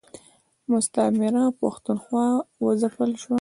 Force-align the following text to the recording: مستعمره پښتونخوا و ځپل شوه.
مستعمره 0.71 1.43
پښتونخوا 1.59 2.27
و 2.61 2.65
ځپل 2.81 3.11
شوه. 3.21 3.29